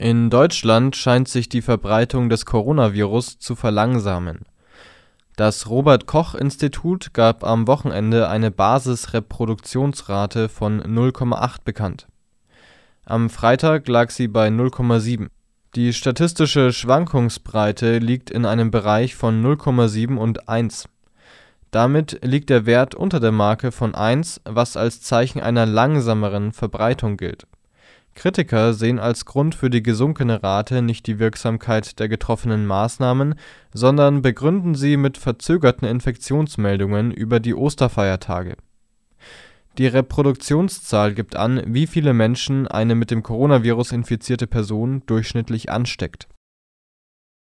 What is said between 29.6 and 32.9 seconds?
die gesunkene Rate nicht die Wirksamkeit der getroffenen